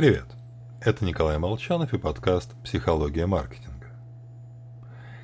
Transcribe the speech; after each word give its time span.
Привет! 0.00 0.24
Это 0.80 1.04
Николай 1.04 1.36
Молчанов 1.36 1.92
и 1.92 1.98
подкаст 1.98 2.54
«Психология 2.64 3.26
маркетинга». 3.26 3.88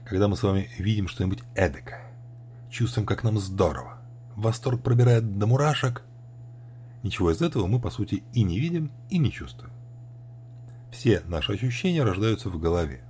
Когда 0.04 0.28
мы 0.28 0.36
с 0.36 0.42
вами 0.42 0.68
видим 0.76 1.08
что-нибудь 1.08 1.42
эдакое, 1.54 2.12
чувствуем, 2.68 3.06
как 3.06 3.24
нам 3.24 3.38
здорово, 3.38 4.02
восторг 4.34 4.82
пробирает 4.82 5.38
до 5.38 5.46
мурашек, 5.46 6.02
ничего 7.02 7.30
из 7.30 7.40
этого 7.40 7.66
мы, 7.66 7.80
по 7.80 7.88
сути, 7.88 8.22
и 8.34 8.42
не 8.42 8.60
видим, 8.60 8.92
и 9.08 9.16
не 9.16 9.32
чувствуем. 9.32 9.72
Все 10.90 11.22
наши 11.24 11.54
ощущения 11.54 12.02
рождаются 12.02 12.50
в 12.50 12.60
голове, 12.60 13.02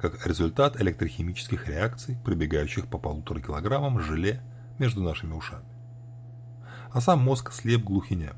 как 0.00 0.26
результат 0.26 0.80
электрохимических 0.80 1.68
реакций, 1.68 2.18
пробегающих 2.24 2.88
по 2.88 2.98
полутора 2.98 3.40
килограммам 3.40 4.00
желе 4.00 4.42
между 4.80 5.04
нашими 5.04 5.34
ушами. 5.34 5.70
А 6.90 7.00
сам 7.00 7.20
мозг 7.20 7.52
слеп 7.52 7.84
глухинем. 7.84 8.34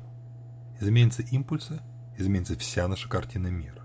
Изменятся 0.79 1.23
импульсы– 1.23 1.81
изменится 2.17 2.57
вся 2.57 2.87
наша 2.87 3.09
картина 3.09 3.47
мира. 3.47 3.83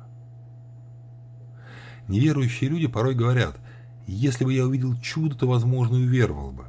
Неверующие 2.09 2.71
люди 2.71 2.87
порой 2.87 3.15
говорят, 3.15 3.59
если 4.07 4.45
бы 4.45 4.53
я 4.53 4.65
увидел 4.65 4.97
чудо, 4.97 5.37
то, 5.37 5.47
возможно, 5.47 5.97
уверовал 5.97 6.53
бы. 6.53 6.67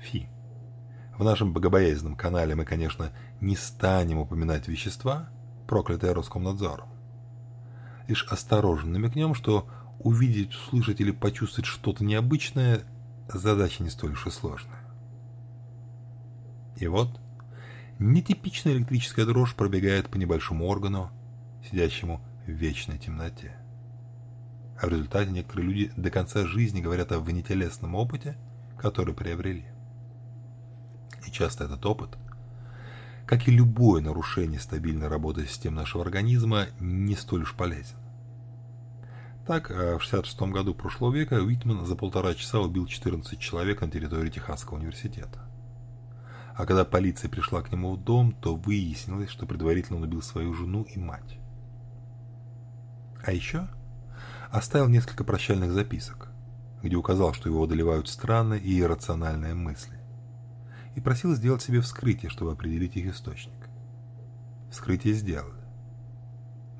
Фи. 0.00 0.28
В 1.16 1.24
нашем 1.24 1.52
богобоязненном 1.52 2.14
канале 2.14 2.54
мы, 2.54 2.64
конечно, 2.64 3.12
не 3.40 3.56
станем 3.56 4.18
упоминать 4.18 4.68
вещества, 4.68 5.28
проклятые 5.66 6.12
Роскомнадзором. 6.12 6.88
Лишь 8.06 8.24
осторожно 8.28 8.92
намекнем, 8.92 9.34
что 9.34 9.68
увидеть, 9.98 10.54
услышать 10.54 11.00
или 11.00 11.10
почувствовать 11.10 11.66
что-то 11.66 12.04
необычное– 12.04 12.82
задача 13.32 13.82
не 13.82 13.90
столь 13.90 14.12
уж 14.12 14.26
и 14.28 14.30
сложная. 14.30 14.80
И 16.76 16.86
вот– 16.86 17.20
Нетипичная 17.98 18.74
электрическая 18.74 19.26
дрожь 19.26 19.56
пробегает 19.56 20.08
по 20.08 20.18
небольшому 20.18 20.66
органу, 20.66 21.10
сидящему 21.68 22.20
в 22.46 22.50
вечной 22.50 22.96
темноте. 22.96 23.56
А 24.80 24.86
в 24.86 24.90
результате 24.90 25.32
некоторые 25.32 25.66
люди 25.66 25.92
до 25.96 26.08
конца 26.10 26.46
жизни 26.46 26.80
говорят 26.80 27.10
о 27.10 27.18
внетелесном 27.18 27.96
опыте, 27.96 28.36
который 28.78 29.14
приобрели. 29.14 29.66
И 31.26 31.32
часто 31.32 31.64
этот 31.64 31.84
опыт, 31.86 32.16
как 33.26 33.48
и 33.48 33.50
любое 33.50 34.00
нарушение 34.00 34.60
стабильной 34.60 35.08
работы 35.08 35.44
систем 35.44 35.74
нашего 35.74 36.04
организма, 36.04 36.66
не 36.78 37.16
столь 37.16 37.42
уж 37.42 37.54
полезен. 37.54 37.96
Так, 39.44 39.72
э, 39.72 39.98
в 39.98 40.02
66 40.02 40.52
году 40.52 40.72
прошлого 40.72 41.12
века 41.12 41.34
Уитман 41.34 41.84
за 41.84 41.96
полтора 41.96 42.34
часа 42.34 42.60
убил 42.60 42.86
14 42.86 43.40
человек 43.40 43.80
на 43.80 43.90
территории 43.90 44.30
Техасского 44.30 44.76
университета. 44.76 45.47
А 46.58 46.66
когда 46.66 46.84
полиция 46.84 47.30
пришла 47.30 47.62
к 47.62 47.70
нему 47.70 47.92
в 47.92 48.02
дом, 48.02 48.32
то 48.32 48.56
выяснилось, 48.56 49.30
что 49.30 49.46
предварительно 49.46 49.98
он 49.98 50.02
убил 50.02 50.20
свою 50.20 50.52
жену 50.54 50.82
и 50.82 50.98
мать. 50.98 51.38
А 53.24 53.30
еще 53.30 53.68
оставил 54.50 54.88
несколько 54.88 55.22
прощальных 55.22 55.70
записок, 55.70 56.32
где 56.82 56.96
указал, 56.96 57.32
что 57.32 57.48
его 57.48 57.62
одолевают 57.62 58.08
странные 58.08 58.60
и 58.60 58.80
иррациональные 58.80 59.54
мысли, 59.54 60.00
и 60.96 61.00
просил 61.00 61.32
сделать 61.32 61.62
себе 61.62 61.80
вскрытие, 61.80 62.28
чтобы 62.28 62.50
определить 62.50 62.96
их 62.96 63.06
источник. 63.06 63.68
Вскрытие 64.72 65.14
сделали. 65.14 65.62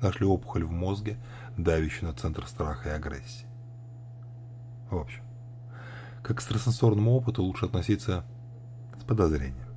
Нашли 0.01 0.25
опухоль 0.25 0.65
в 0.65 0.71
мозге, 0.71 1.17
давящую 1.55 2.09
на 2.09 2.17
центр 2.17 2.45
страха 2.47 2.89
и 2.89 2.91
агрессии. 2.91 3.47
В 4.91 4.97
общем, 4.97 5.23
к 6.21 6.31
экстрасенсорному 6.31 7.13
опыту 7.13 7.43
лучше 7.43 7.65
относиться 7.65 8.25
с 8.99 9.05
подозрением. 9.05 9.68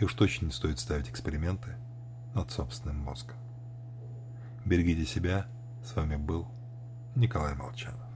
И 0.00 0.04
уж 0.04 0.14
точно 0.14 0.46
не 0.46 0.52
стоит 0.52 0.78
ставить 0.78 1.10
эксперименты 1.10 1.76
над 2.34 2.50
собственным 2.50 2.96
мозгом. 2.96 3.36
Берегите 4.64 5.04
себя. 5.04 5.46
С 5.84 5.94
вами 5.94 6.16
был 6.16 6.48
Николай 7.14 7.54
Молчанов. 7.54 8.09